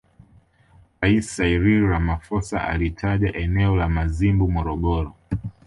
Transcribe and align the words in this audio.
Rais 1.01 1.27
Cyril 1.35 1.83
Ramaphosa 1.89 2.57
alilitaja 2.61 3.31
eneo 3.37 3.75
la 3.75 3.89
Mazimbu 3.89 4.51
Morogoro 4.51 5.15